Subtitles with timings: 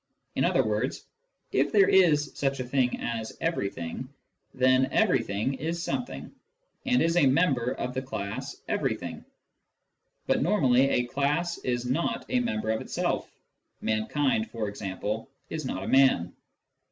[0.33, 1.05] In other words,
[1.51, 4.09] if there is such a thing as" everything,"
[4.51, 6.31] then" every thing" is something,
[6.87, 9.23] and is a member of the class" everything."
[10.25, 13.31] But normally a class is not a member of itself.
[13.79, 16.33] Mankind, for example, is not a man.